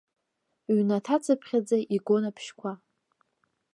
Ҩнаҭа-цыԥхьаӡа 0.75 1.77
игон 1.95 2.23
абжьқәа. 2.29 2.71